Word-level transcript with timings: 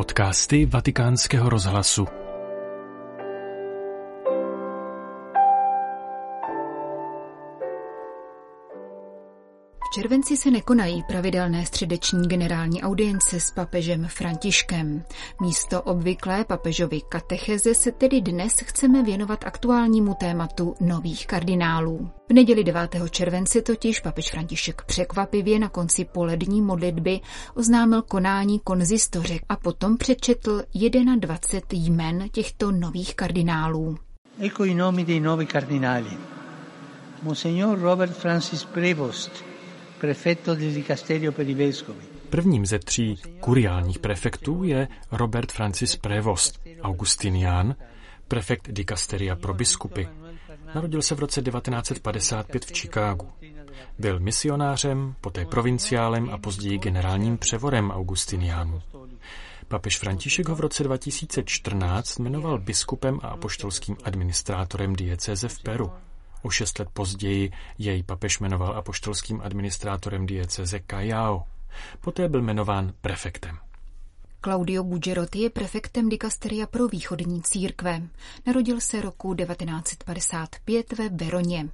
Podcasty 0.00 0.64
Vatikánského 0.66 1.44
rozhlasu. 1.48 2.08
Červenci 10.00 10.36
se 10.36 10.50
nekonají 10.50 11.02
pravidelné 11.02 11.66
středeční 11.66 12.28
generální 12.28 12.82
audience 12.82 13.40
s 13.40 13.50
papežem 13.50 14.06
Františkem. 14.08 15.02
Místo 15.40 15.82
obvyklé 15.82 16.44
papežovy 16.44 17.00
katecheze 17.08 17.74
se 17.74 17.92
tedy 17.92 18.20
dnes 18.20 18.52
chceme 18.64 19.02
věnovat 19.02 19.44
aktuálnímu 19.44 20.14
tématu 20.14 20.74
nových 20.80 21.26
kardinálů. 21.26 22.10
V 22.28 22.32
neděli 22.32 22.64
9. 22.64 22.96
července 23.10 23.62
totiž 23.62 24.00
papež 24.00 24.30
František 24.30 24.82
překvapivě 24.82 25.58
na 25.58 25.68
konci 25.68 26.04
polední 26.04 26.62
modlitby 26.62 27.20
oznámil 27.54 28.02
konání 28.02 28.60
konzistoře 28.64 29.38
a 29.48 29.56
potom 29.56 29.96
přečetl 29.96 30.62
21 31.16 31.94
jmen 31.94 32.28
těchto 32.32 32.72
nových 32.72 33.14
kardinálů. 33.14 33.98
Ecco 34.38 34.64
i 34.64 34.74
nomi 34.74 35.04
dei 35.04 35.20
nuovi 35.20 35.46
cardinali. 35.46 36.10
Monsignor 37.22 37.78
Robert 37.78 38.16
Francis 38.16 38.64
Prevost, 38.64 39.49
Prvním 42.30 42.66
ze 42.66 42.78
tří 42.78 43.16
kuriálních 43.40 43.98
prefektů 43.98 44.64
je 44.64 44.88
Robert 45.12 45.52
Francis 45.52 45.96
Prevost, 45.96 46.60
Augustinian, 46.82 47.74
prefekt 48.28 48.68
Dicasteria 48.70 49.36
pro 49.36 49.54
biskupy. 49.54 50.08
Narodil 50.74 51.02
se 51.02 51.14
v 51.14 51.18
roce 51.18 51.42
1955 51.42 52.64
v 52.64 52.72
Chicagu. 52.72 53.28
Byl 53.98 54.20
misionářem, 54.20 55.14
poté 55.20 55.44
provinciálem 55.44 56.30
a 56.30 56.38
později 56.38 56.78
generálním 56.78 57.38
převorem 57.38 57.90
Augustiniánů. 57.90 58.82
Papež 59.68 59.98
František 59.98 60.48
ho 60.48 60.54
v 60.54 60.60
roce 60.60 60.84
2014 60.84 62.18
jmenoval 62.18 62.58
biskupem 62.58 63.20
a 63.22 63.28
apoštolským 63.28 63.96
administrátorem 64.04 64.96
diecéze 64.96 65.48
v 65.48 65.62
Peru. 65.62 65.90
O 66.42 66.50
šest 66.50 66.78
let 66.78 66.88
později 66.92 67.52
jej 67.78 68.02
papež 68.02 68.40
jmenoval 68.40 68.76
apoštolským 68.76 69.40
administrátorem 69.40 70.26
dieceze 70.26 70.80
Callao. 70.90 71.44
Poté 72.00 72.28
byl 72.28 72.42
jmenován 72.42 72.92
prefektem. 73.00 73.58
Claudio 74.44 74.84
Bugerotti 74.84 75.38
je 75.38 75.50
prefektem 75.50 76.08
dikasteria 76.08 76.66
pro 76.66 76.88
východní 76.88 77.42
církve. 77.42 78.02
Narodil 78.46 78.80
se 78.80 79.00
roku 79.00 79.34
1955 79.34 80.92
ve 80.92 81.08
Veroně. 81.08 81.68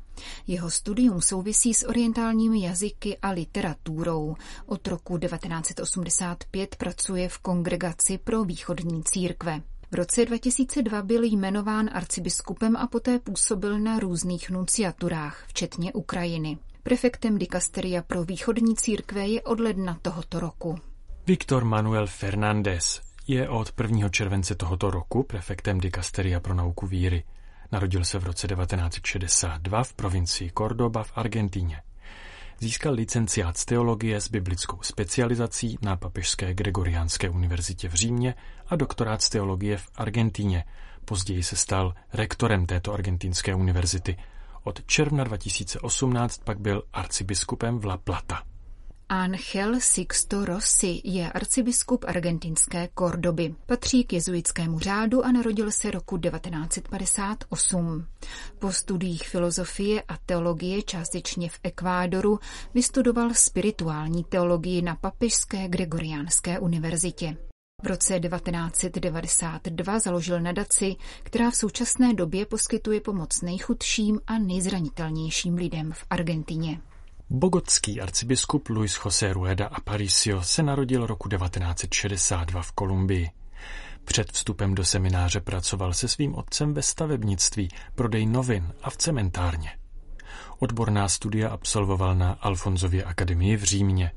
Jeho 0.47 0.71
studium 0.71 1.23
souvisí 1.23 1.75
s 1.75 1.89
orientálními 1.89 2.63
jazyky 2.63 3.19
a 3.23 3.31
literaturou. 3.31 4.37
Od 4.67 4.87
roku 4.87 5.19
1985 5.19 6.77
pracuje 6.77 7.29
v 7.29 7.39
kongregaci 7.39 8.19
pro 8.19 8.45
východní 8.45 9.05
církve. 9.05 9.63
V 9.91 9.95
roce 9.95 10.25
2002 10.25 11.03
byl 11.03 11.25
jmenován 11.25 11.91
arcibiskupem 11.93 12.77
a 12.77 12.87
poté 12.87 13.19
působil 13.19 13.79
na 13.79 13.99
různých 13.99 14.51
nunciaturách, 14.51 15.45
včetně 15.49 15.93
Ukrajiny. 15.93 16.59
Prefektem 16.83 17.39
dikasteria 17.39 18.03
pro 18.03 18.25
východní 18.25 18.77
církve 18.77 19.29
je 19.29 19.43
od 19.43 19.61
ledna 19.61 19.99
tohoto 20.03 20.41
roku. 20.41 20.79
Viktor 21.27 21.65
Manuel 21.65 22.07
Fernández 22.07 23.01
je 23.27 23.49
od 23.49 23.73
1. 23.83 24.09
července 24.09 24.55
tohoto 24.55 24.91
roku 24.91 25.23
prefektem 25.23 25.81
dikasteria 25.81 26.41
pro 26.41 26.55
nauku 26.55 26.87
víry. 26.87 27.25
Narodil 27.73 28.05
se 28.05 28.19
v 28.19 28.25
roce 28.25 28.49
1962 28.49 29.85
v 29.85 29.93
provincii 29.93 30.51
Cordoba 30.59 31.03
v 31.03 31.13
Argentíně. 31.15 31.83
Získal 32.61 32.95
licenciát 32.95 33.57
z 33.57 33.65
teologie 33.65 34.21
s 34.21 34.29
biblickou 34.29 34.79
specializací 34.83 35.79
na 35.83 35.97
Papežské 35.97 36.55
Gregoriánské 36.55 37.31
univerzitě 37.31 37.89
v 37.89 37.95
Římě 37.95 38.35
a 38.67 38.77
doktorát 38.77 39.23
z 39.23 39.29
teologie 39.29 39.77
v 39.77 39.91
Argentíně. 39.95 40.65
Později 41.05 41.43
se 41.43 41.57
stal 41.57 41.95
rektorem 42.13 42.67
této 42.67 42.93
argentinské 42.93 43.55
univerzity. 43.55 44.17
Od 44.65 44.87
června 44.87 45.25
2018 45.25 46.41
pak 46.45 46.61
byl 46.61 46.83
arcibiskupem 46.93 47.79
v 47.79 47.85
La 47.85 47.97
Plata. 47.97 48.43
Ángel 49.09 49.81
Sixto 49.81 50.45
Rossi 50.45 51.01
je 51.05 51.33
arcibiskup 51.33 52.05
argentinské 52.09 52.89
Kordoby. 52.95 53.55
Patří 53.67 54.05
k 54.05 54.13
jezuitskému 54.13 54.79
řádu 54.79 55.25
a 55.25 55.33
narodil 55.33 55.71
se 55.71 55.91
roku 55.91 56.19
1958. 56.19 58.07
Po 58.59 58.73
studiích 58.73 59.29
filozofie 59.29 60.03
a 60.03 60.17
teologie 60.27 60.83
částečně 60.83 61.49
v 61.49 61.61
Ekvádoru 61.63 62.39
vystudoval 62.75 63.35
spirituální 63.35 64.25
teologii 64.25 64.83
na 64.83 64.97
Papežské 64.97 65.69
Gregoriánské 65.69 66.59
univerzitě. 66.59 67.37
V 67.83 67.87
roce 67.87 68.21
1992 68.21 69.99
založil 69.99 70.41
nadaci, 70.41 70.97
která 71.23 71.51
v 71.51 71.57
současné 71.57 72.15
době 72.15 72.47
poskytuje 72.47 73.01
pomoc 73.01 73.43
nejchudším 73.43 74.21
a 74.27 74.39
nejzranitelnějším 74.39 75.55
lidem 75.55 75.93
v 75.93 76.05
Argentině. 76.11 76.81
Bogotský 77.31 78.01
arcibiskup 78.01 78.69
Luis 78.69 79.01
José 79.05 79.33
Rueda 79.33 79.67
Aparicio 79.67 80.43
se 80.43 80.63
narodil 80.63 81.07
roku 81.07 81.29
1962 81.29 82.63
v 82.63 82.73
Kolumbii. 82.73 83.31
Před 84.05 84.33
vstupem 84.33 84.75
do 84.75 84.85
semináře 84.85 85.41
pracoval 85.41 85.93
se 85.93 86.09
svým 86.09 86.35
otcem 86.35 86.75
ve 86.75 86.83
stavebnictví, 86.83 87.69
prodej 87.95 88.27
novin 88.27 88.73
a 88.83 88.91
v 88.91 88.97
cementárně. 88.97 89.71
Odborná 90.59 91.09
studia 91.09 91.49
absolvoval 91.49 92.15
na 92.15 92.33
Alfonzově 92.33 93.05
akademii 93.05 93.57
v 93.57 93.63
Římě. 93.63 94.13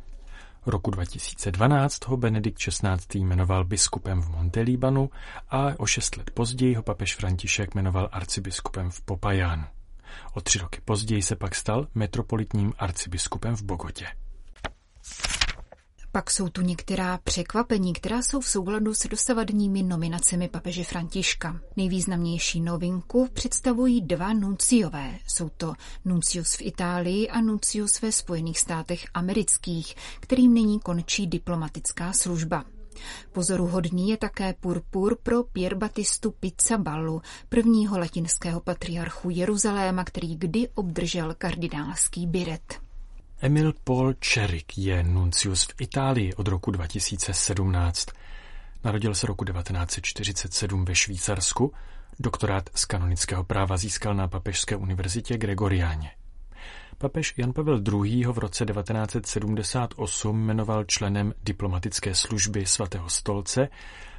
Roku 0.65 0.91
2012 0.91 2.07
ho 2.07 2.17
Benedikt 2.17 2.57
XVI. 2.57 3.19
jmenoval 3.19 3.65
biskupem 3.65 4.21
v 4.21 4.29
Montelíbanu 4.29 5.09
a 5.49 5.73
o 5.77 5.85
šest 5.85 6.17
let 6.17 6.31
později 6.31 6.75
ho 6.75 6.83
papež 6.83 7.15
František 7.15 7.75
jmenoval 7.75 8.09
arcibiskupem 8.11 8.91
v 8.91 9.01
Popajánu. 9.01 9.78
O 10.33 10.41
tři 10.41 10.59
roky 10.59 10.81
později 10.85 11.21
se 11.21 11.35
pak 11.35 11.55
stal 11.55 11.87
metropolitním 11.95 12.73
arcibiskupem 12.77 13.55
v 13.55 13.63
Bogotě. 13.63 14.07
Pak 16.11 16.31
jsou 16.31 16.49
tu 16.49 16.61
některá 16.61 17.17
překvapení, 17.17 17.93
která 17.93 18.21
jsou 18.21 18.39
v 18.39 18.49
souladu 18.49 18.93
s 18.93 19.07
dosavadními 19.07 19.83
nominacemi 19.83 20.47
papeže 20.47 20.83
Františka. 20.83 21.59
Nejvýznamnější 21.77 22.61
novinku 22.61 23.27
představují 23.33 24.01
dva 24.01 24.33
nunciové. 24.33 25.19
Jsou 25.27 25.49
to 25.49 25.73
nuncius 26.05 26.55
v 26.55 26.61
Itálii 26.61 27.29
a 27.29 27.41
nuncius 27.41 28.01
ve 28.01 28.11
Spojených 28.11 28.59
státech 28.59 29.05
amerických, 29.13 29.95
kterým 30.19 30.53
nyní 30.53 30.79
končí 30.79 31.27
diplomatická 31.27 32.13
služba. 32.13 32.65
Pozoruhodný 33.31 34.09
je 34.09 34.17
také 34.17 34.53
purpur 34.53 35.17
pro 35.23 35.43
Pier 35.43 35.75
Batistu 35.75 36.31
Pizzaballu, 36.31 37.21
prvního 37.49 37.99
latinského 37.99 38.59
patriarchu 38.59 39.29
Jeruzaléma, 39.29 40.03
který 40.03 40.35
kdy 40.35 40.69
obdržel 40.75 41.35
kardinálský 41.37 42.27
biret. 42.27 42.79
Emil 43.41 43.73
Paul 43.83 44.13
Čerik 44.13 44.77
je 44.77 45.03
nuncius 45.03 45.63
v 45.63 45.81
Itálii 45.81 46.33
od 46.33 46.47
roku 46.47 46.71
2017. 46.71 48.07
Narodil 48.83 49.15
se 49.15 49.27
roku 49.27 49.45
1947 49.45 50.85
ve 50.85 50.95
Švýcarsku, 50.95 51.73
doktorát 52.19 52.69
z 52.75 52.85
kanonického 52.85 53.43
práva 53.43 53.77
získal 53.77 54.15
na 54.15 54.27
Papežské 54.27 54.75
univerzitě 54.75 55.37
Gregoriáně. 55.37 56.11
Papež 57.01 57.33
Jan 57.37 57.53
Pavel 57.53 57.81
II. 57.93 58.23
ho 58.23 58.33
v 58.33 58.37
roce 58.37 58.65
1978 58.65 60.37
jmenoval 60.37 60.83
členem 60.83 61.33
diplomatické 61.43 62.15
služby 62.15 62.65
svatého 62.65 63.09
stolce, 63.09 63.69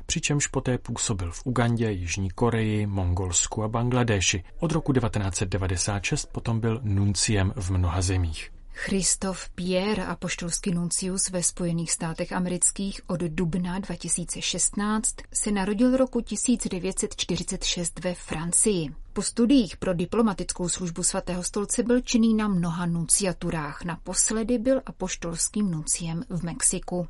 přičemž 0.07 0.47
poté 0.47 0.79
působil 0.79 1.33
v 1.33 1.43
Ugandě, 1.45 1.91
Jižní 1.91 2.31
Koreji, 2.31 2.87
Mongolsku 2.87 3.63
a 3.63 3.69
Bangladeši. 3.69 4.45
Od 4.59 4.73
roku 4.73 4.93
1996 4.93 6.27
potom 6.33 6.61
byl 6.61 6.81
nunciem 6.83 7.53
v 7.57 7.71
mnoha 7.71 8.03
zemích. 8.03 8.51
Christoph 8.73 9.49
Pierre, 9.55 10.07
apoštolský 10.07 10.71
nuncius 10.71 11.31
ve 11.31 11.43
Spojených 11.43 11.93
státech 11.93 12.33
amerických 12.33 13.01
od 13.07 13.21
dubna 13.21 13.79
2016, 13.79 15.17
se 15.33 15.51
narodil 15.51 15.97
roku 15.97 16.21
1946 16.21 17.99
ve 17.99 18.15
Francii. 18.15 18.91
Po 19.13 19.23
studiích 19.23 19.77
pro 19.77 19.95
diplomatickou 19.95 20.69
službu 20.69 21.03
svatého 21.03 21.43
stolce 21.43 21.83
byl 21.83 22.01
činný 22.01 22.35
na 22.35 22.49
mnoha 22.49 22.87
nunciaturách. 22.87 23.85
Naposledy 23.85 24.59
byl 24.59 24.81
apoštolským 24.87 25.71
nunciem 25.71 26.25
v 26.29 26.43
Mexiku. 26.43 27.09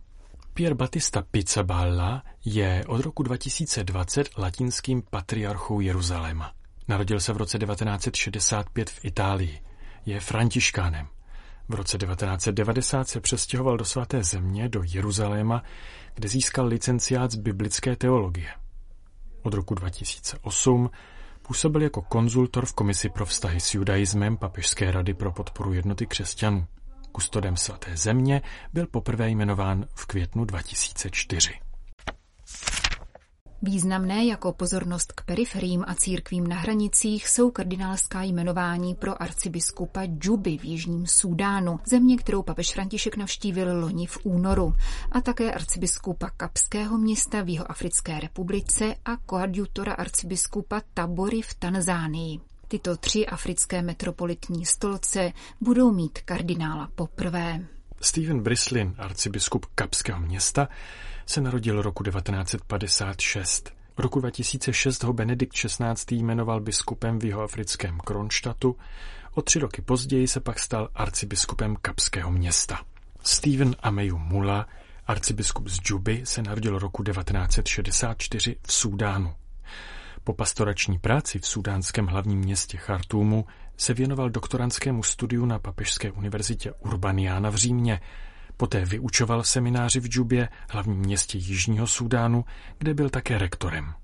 Pier 0.55 0.75
Battista 0.75 1.23
Pizzaballa 1.31 2.23
je 2.45 2.85
od 2.87 3.01
roku 3.01 3.23
2020 3.23 4.39
latinským 4.39 5.03
patriarchou 5.11 5.81
Jeruzaléma. 5.81 6.53
Narodil 6.89 7.21
se 7.21 7.33
v 7.33 7.37
roce 7.37 7.59
1965 7.59 8.91
v 8.91 9.05
Itálii. 9.05 9.61
Je 10.07 10.21
františkánem. 10.21 11.07
V 11.69 11.75
roce 11.75 11.99
1990 11.99 13.09
se 13.09 13.21
přestěhoval 13.21 13.77
do 13.77 13.85
svaté 13.85 14.25
země, 14.25 14.69
do 14.69 14.83
Jeruzaléma, 14.85 15.63
kde 16.15 16.29
získal 16.29 16.67
licenciát 16.67 17.31
z 17.31 17.37
biblické 17.37 17.97
teologie. 17.97 18.49
Od 19.43 19.55
roku 19.55 19.75
2008 19.75 20.91
působil 21.51 21.83
jako 21.83 22.03
konzultor 22.03 22.67
v 22.67 22.73
Komisi 22.73 23.09
pro 23.09 23.27
vztahy 23.27 23.61
s 23.61 23.75
judaismem 23.75 24.37
Papežské 24.37 24.91
rady 24.91 25.15
pro 25.15 25.33
podporu 25.33 25.73
jednoty 25.73 26.07
křesťanů. 26.07 26.67
Kustodem 27.13 27.57
svaté 27.57 27.97
země 27.97 28.43
byl 28.73 28.87
poprvé 28.87 29.31
jmenován 29.31 29.87
v 29.95 30.07
květnu 30.07 30.45
2004. 30.45 31.70
Významné 33.63 34.25
jako 34.25 34.53
pozornost 34.53 35.13
k 35.13 35.25
periferím 35.25 35.85
a 35.87 35.95
církvím 35.95 36.47
na 36.47 36.57
hranicích 36.57 37.29
jsou 37.29 37.51
kardinálská 37.51 38.23
jmenování 38.23 38.95
pro 38.95 39.23
arcibiskupa 39.23 40.05
Džuby 40.05 40.59
v 40.59 40.65
Jižním 40.65 41.07
Súdánu, 41.07 41.81
země, 41.87 42.17
kterou 42.17 42.43
papež 42.43 42.73
František 42.73 43.17
navštívil 43.17 43.81
loni 43.81 44.07
v 44.07 44.19
únoru, 44.23 44.75
a 45.13 45.21
také 45.21 45.53
arcibiskupa 45.53 46.31
Kapského 46.37 46.99
města 46.99 47.43
v 47.43 47.49
Jihoafrické 47.49 48.21
republice 48.21 48.95
a 49.05 49.17
koadjutora 49.17 49.93
arcibiskupa 49.93 50.81
Tabory 50.95 51.43
v 51.43 51.55
Tanzánii. 51.55 52.41
Tyto 52.69 52.97
tři 52.97 53.27
africké 53.27 53.83
metropolitní 53.83 54.67
stolce 54.67 55.33
budou 55.61 55.93
mít 55.93 56.19
kardinála 56.19 56.89
poprvé. 56.95 57.67
Stephen 58.03 58.43
Brislin, 58.43 58.95
arcibiskup 58.99 59.67
Kapského 59.75 60.21
města, 60.21 60.69
se 61.27 61.41
narodil 61.41 61.83
roku 61.83 62.05
1956. 62.05 63.73
V 63.97 64.01
roku 64.01 64.21
2006 64.21 65.03
ho 65.03 65.13
Benedikt 65.13 65.53
XVI. 65.53 66.17
jmenoval 66.17 66.61
biskupem 66.61 67.19
v 67.19 67.25
jihoafrickém 67.25 67.99
Kronštatu, 67.99 68.77
o 69.35 69.43
tři 69.43 69.59
roky 69.59 69.83
později 69.83 70.29
se 70.29 70.41
pak 70.41 70.59
stal 70.59 70.89
arcibiskupem 70.95 71.77
Kapského 71.83 72.31
města. 72.31 72.81
Stephen 73.23 73.77
Ameyu 73.81 74.19
Mula, 74.19 74.69
arcibiskup 75.07 75.69
z 75.69 75.77
Džuby, 75.77 76.21
se 76.25 76.43
narodil 76.43 76.79
roku 76.79 77.03
1964 77.03 78.57
v 78.63 78.73
Súdánu. 78.73 79.35
Po 80.25 80.33
pastorační 80.33 80.99
práci 80.99 81.39
v 81.39 81.47
sudánském 81.47 82.07
hlavním 82.07 82.39
městě 82.39 82.77
Chartúmu 82.77 83.47
se 83.77 83.95
věnoval 83.95 84.31
doktorantskému 84.31 85.03
studiu 85.03 85.47
na 85.47 85.59
Papežské 85.59 86.11
univerzitě 86.11 86.73
Urbaniana 86.73 87.51
v 87.51 87.55
Římě. 87.55 88.01
Poté 88.57 88.85
vyučoval 88.85 89.43
semináři 89.43 90.01
v 90.01 90.07
Džubě, 90.09 90.49
hlavním 90.71 90.99
městě 90.99 91.39
Jižního 91.39 91.87
Súdánu, 91.87 92.45
kde 92.79 92.95
byl 92.95 93.11
také 93.11 93.39
rektorem. 93.39 93.95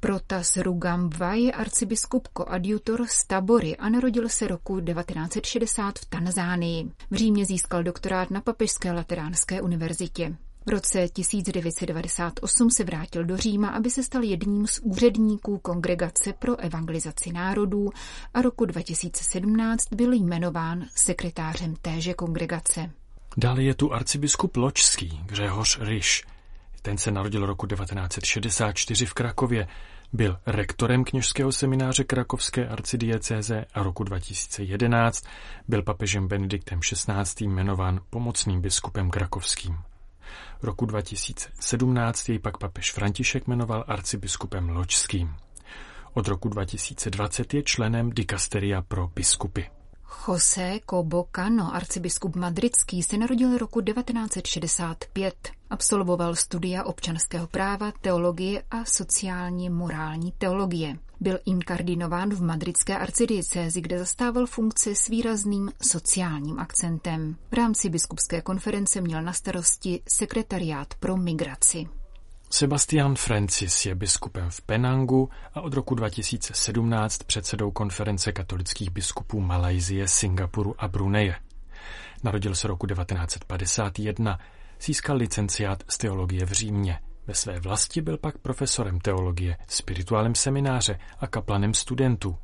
Protas 0.00 0.56
Rugambwa 0.56 1.34
je 1.34 1.52
arcibiskup 1.52 2.28
koadjutor 2.28 3.06
z 3.06 3.24
Tabory 3.26 3.76
a 3.76 3.88
narodil 3.88 4.28
se 4.28 4.48
roku 4.48 4.80
1960 4.80 5.98
v 5.98 6.04
Tanzánii. 6.04 6.90
V 7.10 7.14
Římě 7.14 7.44
získal 7.44 7.82
doktorát 7.82 8.30
na 8.30 8.40
Papežské 8.40 8.92
lateránské 8.92 9.62
univerzitě. 9.62 10.36
V 10.66 10.70
roce 10.70 11.08
1998 11.08 12.70
se 12.70 12.84
vrátil 12.84 13.24
do 13.24 13.36
Říma, 13.36 13.68
aby 13.68 13.90
se 13.90 14.02
stal 14.02 14.22
jedním 14.22 14.66
z 14.66 14.78
úředníků 14.78 15.58
Kongregace 15.58 16.32
pro 16.32 16.56
evangelizaci 16.56 17.32
národů 17.32 17.90
a 18.34 18.42
roku 18.42 18.64
2017 18.64 19.84
byl 19.94 20.12
jmenován 20.12 20.84
sekretářem 20.94 21.74
téže 21.82 22.14
kongregace. 22.14 22.90
Dále 23.36 23.62
je 23.62 23.74
tu 23.74 23.92
arcibiskup 23.92 24.56
Ločský, 24.56 25.20
Gřehoř 25.26 25.78
Ryš. 25.80 26.24
Ten 26.82 26.98
se 26.98 27.10
narodil 27.10 27.46
roku 27.46 27.66
1964 27.66 29.06
v 29.06 29.14
Krakově, 29.14 29.68
byl 30.12 30.38
rektorem 30.46 31.04
kněžského 31.04 31.52
semináře 31.52 32.04
Krakovské 32.04 32.68
arcidiecéze 32.68 33.64
a 33.74 33.82
roku 33.82 34.04
2011 34.04 35.24
byl 35.68 35.82
papežem 35.82 36.28
Benediktem 36.28 36.80
XVI. 36.80 37.44
jmenován 37.44 38.00
pomocným 38.10 38.60
biskupem 38.60 39.10
krakovským. 39.10 39.78
Roku 40.62 40.86
2017 40.86 42.28
jej 42.28 42.38
pak 42.38 42.58
papež 42.58 42.92
František 42.92 43.46
jmenoval 43.46 43.84
arcibiskupem 43.88 44.68
Ločským. 44.68 45.36
Od 46.14 46.28
roku 46.28 46.48
2020 46.48 47.54
je 47.54 47.62
členem 47.62 48.10
dikasteria 48.10 48.82
pro 48.82 49.08
biskupy. 49.14 49.62
José 50.28 50.80
Cobo 50.90 51.26
Cano, 51.36 51.74
arcibiskup 51.74 52.36
madridský, 52.36 53.02
se 53.02 53.18
narodil 53.18 53.58
roku 53.58 53.80
1965. 53.80 55.34
Absolvoval 55.70 56.34
studia 56.34 56.84
občanského 56.84 57.46
práva, 57.46 57.92
teologie 58.00 58.62
a 58.70 58.84
sociálně 58.84 59.70
morální 59.70 60.32
teologie. 60.32 60.98
Byl 61.20 61.38
inkardinován 61.44 62.30
v 62.30 62.42
madridské 62.42 62.98
arcidiecézi, 62.98 63.80
kde 63.80 63.98
zastával 63.98 64.46
funkce 64.46 64.94
s 64.94 65.08
výrazným 65.08 65.72
sociálním 65.82 66.58
akcentem. 66.58 67.36
V 67.50 67.54
rámci 67.54 67.90
biskupské 67.90 68.40
konference 68.40 69.00
měl 69.00 69.22
na 69.22 69.32
starosti 69.32 70.02
sekretariát 70.08 70.94
pro 70.94 71.16
migraci. 71.16 71.88
Sebastian 72.50 73.16
Francis 73.16 73.86
je 73.86 73.94
biskupem 73.94 74.50
v 74.50 74.60
Penangu 74.60 75.30
a 75.54 75.60
od 75.60 75.74
roku 75.74 75.94
2017 75.94 77.18
předsedou 77.18 77.70
konference 77.70 78.32
katolických 78.32 78.90
biskupů 78.90 79.40
Malajzie, 79.40 80.08
Singapuru 80.08 80.74
a 80.78 80.88
Bruneje. 80.88 81.36
Narodil 82.22 82.54
se 82.54 82.68
roku 82.68 82.86
1951, 82.86 84.38
získal 84.80 85.16
licenciát 85.16 85.82
z 85.88 85.98
teologie 85.98 86.46
v 86.46 86.52
Římě. 86.52 87.00
Ve 87.26 87.34
své 87.34 87.60
vlasti 87.60 88.00
byl 88.00 88.18
pak 88.18 88.38
profesorem 88.38 89.00
teologie, 89.00 89.56
spirituálem 89.68 90.34
semináře 90.34 90.98
a 91.20 91.26
kaplanem 91.26 91.74
studentů. 91.74 92.36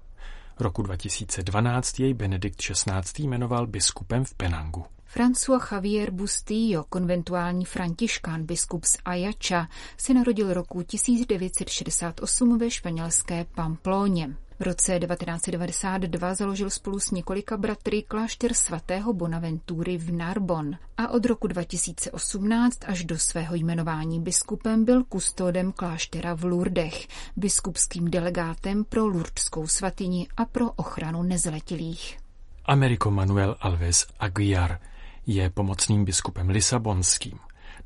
Roku 0.60 0.82
2012 0.82 2.00
jej 2.00 2.14
Benedikt 2.14 2.56
XVI. 2.56 3.24
jmenoval 3.24 3.66
biskupem 3.66 4.24
v 4.24 4.34
Penangu. 4.34 4.84
François 5.14 5.72
Javier 5.72 6.10
Bustillo, 6.10 6.84
konventuální 6.88 7.64
františkán 7.64 8.44
biskup 8.44 8.84
z 8.84 8.96
Ayacha, 9.04 9.68
se 9.96 10.14
narodil 10.14 10.54
roku 10.54 10.82
1968 10.82 12.58
ve 12.58 12.70
španělské 12.70 13.44
Pamplóně. 13.54 14.36
V 14.58 14.62
roce 14.62 14.98
1992 14.98 16.34
založil 16.34 16.70
spolu 16.70 17.00
s 17.00 17.10
několika 17.10 17.56
bratry 17.56 18.02
klášter 18.02 18.54
svatého 18.54 19.12
Bonaventury 19.12 19.98
v 19.98 20.12
Narbon 20.12 20.76
a 20.96 21.08
od 21.08 21.26
roku 21.26 21.46
2018 21.46 22.78
až 22.86 23.04
do 23.04 23.18
svého 23.18 23.54
jmenování 23.54 24.20
biskupem 24.20 24.84
byl 24.84 25.04
kustodem 25.04 25.72
kláštera 25.72 26.34
v 26.34 26.44
Lourdech, 26.44 27.08
biskupským 27.36 28.10
delegátem 28.10 28.84
pro 28.84 29.06
lurdskou 29.06 29.66
svatyni 29.66 30.28
a 30.36 30.44
pro 30.44 30.70
ochranu 30.70 31.22
nezletilých. 31.22 32.18
Americo 32.64 33.10
Manuel 33.10 33.56
Alves 33.60 34.06
Aguiar 34.18 34.80
je 35.26 35.50
pomocným 35.50 36.04
biskupem 36.04 36.48
Lisabonským. 36.48 37.38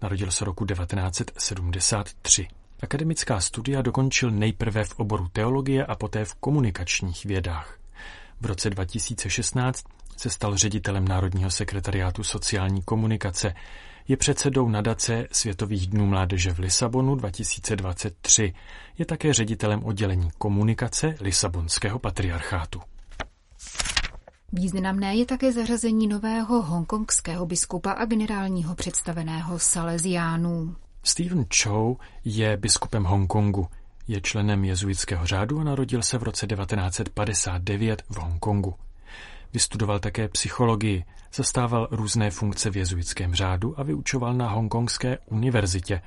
Narodil 0.03 0.31
se 0.31 0.45
roku 0.45 0.67
1973. 0.67 2.60
Akademická 2.83 3.41
studia 3.41 3.83
dokončil 3.83 4.31
nejprve 4.31 4.85
v 4.85 5.01
oboru 5.01 5.29
teologie 5.29 5.87
a 5.87 5.95
poté 5.95 6.25
v 6.25 6.35
komunikačních 6.35 7.25
vědách. 7.25 7.79
V 8.41 8.47
roce 8.47 8.71
2016 8.71 9.85
se 10.17 10.31
stal 10.31 10.57
ředitelem 10.57 11.09
Národního 11.09 11.51
sekretariátu 11.51 12.23
sociální 12.23 12.83
komunikace. 12.83 13.55
Je 14.09 14.17
předsedou 14.17 14.69
nadace 14.69 15.27
Světových 15.33 15.87
dnů 15.87 16.07
mládeže 16.07 16.53
v 16.53 16.59
Lisabonu 16.59 17.15
2023. 17.15 18.53
Je 18.99 19.07
také 19.07 19.33
ředitelem 19.33 19.85
oddělení 19.85 20.31
komunikace 20.39 21.15
Lisabonského 21.21 21.99
patriarchátu. 21.99 22.81
Významné 24.53 25.17
je 25.17 25.27
také 25.27 25.53
zařazení 25.53 26.07
nového 26.07 26.63
hongkongského 26.63 27.47
biskupa 27.47 27.93
a 27.93 28.05
generálního 28.05 28.75
představeného 28.75 29.59
Salesiánů. 29.59 30.77
Stephen 31.03 31.47
Chow 31.63 31.97
je 32.25 32.57
biskupem 32.57 33.05
Hongkongu. 33.05 33.69
Je 34.09 34.21
členem 34.21 34.65
jezuitského 34.65 35.27
řádu 35.27 35.61
a 35.61 35.65
narodil 35.65 36.03
se 36.03 36.19
v 36.19 36.23
roce 36.23 36.47
1959 36.47 38.03
v 38.11 38.17
Hongkongu. 38.17 38.75
Vystudoval 39.53 39.99
také 39.99 40.29
psychologii, 40.29 41.05
zastával 41.35 41.89
různé 41.91 42.31
funkce 42.31 42.71
v 42.71 42.77
jezuitském 42.77 43.35
řádu 43.35 43.81
a 43.81 43.83
vyučoval 43.83 44.35
na 44.35 44.49
Hongkongské 44.49 45.19
univerzitě. 45.27 46.03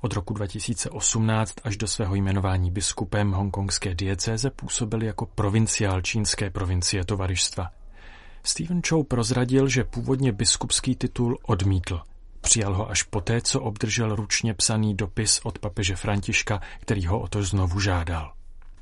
Od 0.00 0.12
roku 0.12 0.34
2018 0.34 1.54
až 1.64 1.76
do 1.76 1.86
svého 1.86 2.14
jmenování 2.14 2.70
biskupem 2.70 3.32
hongkongské 3.32 3.94
diecéze 3.94 4.50
působil 4.50 5.02
jako 5.02 5.26
provinciál 5.26 6.00
čínské 6.00 6.50
provincie 6.50 7.04
tovarištva. 7.04 7.70
Stephen 8.42 8.80
Chow 8.88 9.04
prozradil, 9.04 9.68
že 9.68 9.84
původně 9.84 10.32
biskupský 10.32 10.96
titul 10.96 11.38
odmítl. 11.42 12.00
Přijal 12.44 12.74
ho 12.74 12.90
až 12.90 13.02
poté, 13.02 13.40
co 13.40 13.60
obdržel 13.60 14.16
ručně 14.16 14.54
psaný 14.54 14.94
dopis 14.94 15.40
od 15.44 15.58
papeže 15.58 15.96
Františka, 15.96 16.60
který 16.80 17.06
ho 17.06 17.20
o 17.20 17.28
to 17.28 17.42
znovu 17.42 17.80
žádal. 17.80 18.32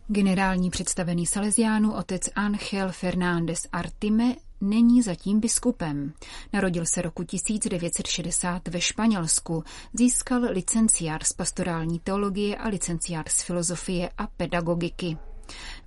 Generální 0.09 0.71
představený 0.71 1.27
Salesiánu 1.27 1.95
otec 1.95 2.23
Angel 2.35 2.89
Fernández 2.89 3.69
Artime 3.73 4.35
není 4.61 5.03
zatím 5.03 5.41
biskupem. 5.41 6.13
Narodil 6.53 6.87
se 6.87 7.03
roku 7.03 7.25
1960 7.25 8.69
ve 8.69 8.81
Španělsku, 8.81 9.65
získal 9.93 10.41
licenciár 10.51 11.25
z 11.25 11.33
pastorální 11.33 11.99
teologie 11.99 12.57
a 12.57 12.69
licenciár 12.69 13.29
z 13.29 13.43
filozofie 13.43 14.11
a 14.19 14.27
pedagogiky. 14.27 15.17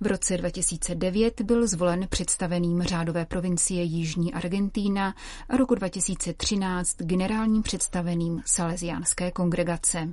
V 0.00 0.06
roce 0.06 0.36
2009 0.36 1.40
byl 1.40 1.66
zvolen 1.66 2.06
představeným 2.08 2.82
řádové 2.82 3.26
provincie 3.26 3.82
Jižní 3.82 4.34
Argentína 4.34 5.14
a 5.48 5.56
roku 5.56 5.74
2013 5.74 6.96
generálním 6.96 7.62
představeným 7.62 8.42
Salesiánské 8.46 9.30
kongregace. 9.30 10.08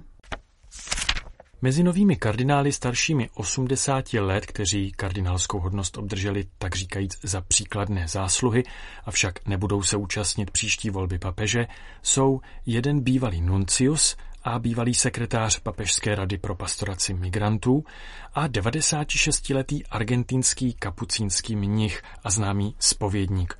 Mezi 1.63 1.83
novými 1.83 2.15
kardinály 2.15 2.71
staršími 2.71 3.29
80 3.33 4.13
let, 4.13 4.45
kteří 4.45 4.91
kardinálskou 4.91 5.59
hodnost 5.59 5.97
obdrželi 5.97 6.45
tak 6.57 6.75
říkajíc 6.75 7.19
za 7.23 7.41
příkladné 7.41 8.07
zásluhy, 8.07 8.63
avšak 9.05 9.47
nebudou 9.47 9.83
se 9.83 9.97
účastnit 9.97 10.51
příští 10.51 10.89
volby 10.89 11.19
papeže, 11.19 11.67
jsou 12.01 12.41
jeden 12.65 12.99
bývalý 12.99 13.41
nuncius 13.41 14.15
a 14.43 14.59
bývalý 14.59 14.93
sekretář 14.93 15.59
Papežské 15.59 16.15
rady 16.15 16.37
pro 16.37 16.55
pastoraci 16.55 17.13
migrantů 17.13 17.83
a 18.33 18.47
96-letý 18.47 19.85
argentinský 19.85 20.73
kapucínský 20.73 21.55
mnich 21.55 22.01
a 22.23 22.29
známý 22.29 22.75
spovědník. 22.79 23.57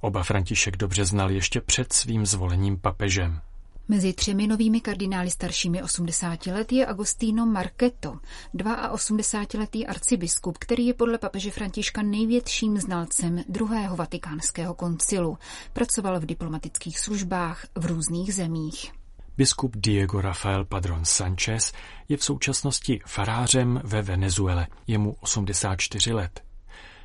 Oba 0.00 0.22
František 0.22 0.76
dobře 0.76 1.04
znal 1.04 1.30
ještě 1.30 1.60
před 1.60 1.92
svým 1.92 2.26
zvolením 2.26 2.78
papežem. 2.78 3.40
Mezi 3.88 4.12
třemi 4.12 4.46
novými 4.46 4.80
kardinály 4.80 5.30
staršími 5.30 5.82
80 5.82 6.46
let 6.46 6.72
je 6.72 6.86
Agostino 6.86 7.46
Marketo, 7.46 8.18
82-letý 8.54 9.86
arcibiskup, 9.86 10.58
který 10.58 10.86
je 10.86 10.94
podle 10.94 11.18
papeže 11.18 11.50
Františka 11.50 12.02
největším 12.02 12.78
znalcem 12.78 13.44
druhého 13.48 13.96
vatikánského 13.96 14.74
koncilu. 14.74 15.38
Pracoval 15.72 16.20
v 16.20 16.26
diplomatických 16.26 16.98
službách 16.98 17.66
v 17.74 17.86
různých 17.86 18.34
zemích. 18.34 18.99
Biskup 19.40 19.76
Diego 19.76 20.20
Rafael 20.20 20.64
Padron 20.64 21.04
Sanchez 21.04 21.72
je 22.08 22.16
v 22.16 22.24
současnosti 22.24 23.00
farářem 23.06 23.80
ve 23.84 24.02
Venezuele. 24.02 24.66
Je 24.86 24.98
mu 24.98 25.16
84 25.20 26.12
let. 26.12 26.42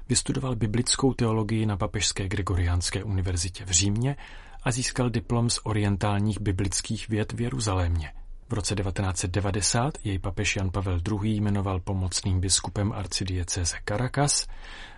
Vystudoval 0.10 0.56
biblickou 0.56 1.14
teologii 1.14 1.66
na 1.66 1.78
Papežské 1.78 2.28
Gregoriánské 2.28 3.04
univerzitě 3.04 3.66
v 3.66 3.72
Římě 3.72 4.16
a 4.64 4.72
získal 4.72 5.10
diplom 5.10 5.50
z 5.50 5.60
orientálních 5.64 6.42
biblických 6.42 7.10
věd 7.10 7.34
v 7.34 7.42
Jeruzalémě. 7.42 8.12
V 8.50 8.54
roce 8.54 8.76
1990 8.76 9.94
jej 10.04 10.20
papež 10.20 10.56
Jan 10.56 10.72
Pavel 10.72 11.00
II. 11.12 11.36
jmenoval 11.36 11.80
pomocným 11.80 12.40
biskupem 12.40 12.92
arcidiecéze 12.92 13.78
Caracas, 13.88 14.48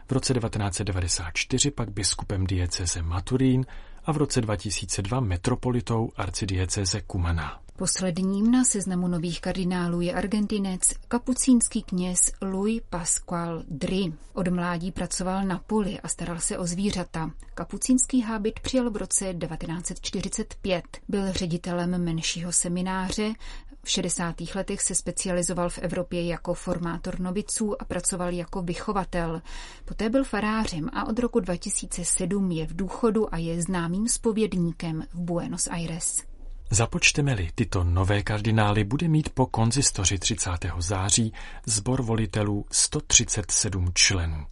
v 0.08 0.12
roce 0.12 0.34
1994 0.34 1.72
pak 1.72 1.92
biskupem 1.92 2.48
diecéze 2.48 3.02
Maturín 3.02 3.66
a 4.08 4.12
v 4.12 4.18
roce 4.18 4.42
2002 4.42 5.20
metropolitou 5.20 6.12
arcidiecéze 6.16 7.02
Cumaná. 7.12 7.60
Posledním 7.78 8.52
na 8.52 8.64
seznamu 8.64 9.08
nových 9.08 9.42
kardinálů 9.42 10.02
je 10.02 10.14
argentinec, 10.14 10.82
kapucínský 11.08 11.84
kněz 11.84 12.32
Louis 12.42 12.82
Pascual 12.90 13.64
Dry. 13.68 14.14
Od 14.34 14.48
mládí 14.48 14.92
pracoval 14.92 15.46
na 15.46 15.60
poli 15.60 16.00
a 16.00 16.08
staral 16.08 16.40
se 16.40 16.58
o 16.58 16.68
zvířata. 16.68 17.32
Kapucínský 17.54 18.22
hábit 18.22 18.60
přijal 18.60 18.90
v 18.90 18.98
roce 18.98 19.26
1945. 19.34 20.84
Byl 21.08 21.34
ředitelem 21.34 22.04
menšího 22.04 22.52
semináře, 22.52 23.34
v 23.88 23.92
60. 23.92 24.36
letech 24.56 24.82
se 24.82 24.96
specializoval 24.96 25.70
v 25.70 25.78
Evropě 25.78 26.26
jako 26.26 26.54
formátor 26.54 27.20
noviců 27.20 27.82
a 27.82 27.86
pracoval 27.86 28.34
jako 28.34 28.62
vychovatel. 28.62 29.42
Poté 29.86 30.10
byl 30.10 30.24
farářem 30.24 30.90
a 30.94 31.08
od 31.08 31.20
roku 31.20 31.40
2007 31.40 32.52
je 32.52 32.68
v 32.68 32.76
důchodu 32.76 33.34
a 33.34 33.38
je 33.38 33.62
známým 33.62 34.08
spovědníkem 34.08 35.04
v 35.14 35.20
Buenos 35.20 35.68
Aires. 35.68 36.24
Započteme-li 36.70 37.50
tyto 37.56 37.84
nové 37.84 38.24
kardinály, 38.24 38.84
bude 38.84 39.08
mít 39.08 39.30
po 39.30 39.46
konzistoři 39.46 40.20
30. 40.20 40.52
září 40.78 41.34
zbor 41.66 42.02
volitelů 42.02 42.66
137 42.72 43.92
členů. 43.94 44.46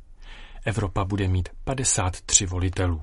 Evropa 0.65 1.05
bude 1.05 1.27
mít 1.27 1.49
53 1.63 2.45
volitelů, 2.45 3.01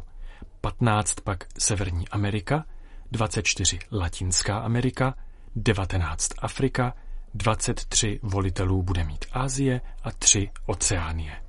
15 0.61 1.15
pak 1.15 1.45
Severní 1.59 2.09
Amerika, 2.09 2.65
24 3.11 3.79
Latinská 3.93 4.59
Amerika, 4.59 5.15
19 5.56 6.28
Afrika, 6.38 6.94
23 7.35 8.21
volitelů 8.23 8.82
bude 8.82 9.04
mít 9.04 9.25
Asie 9.32 9.80
a 10.02 10.11
3 10.12 10.50
Oceánie. 10.66 11.37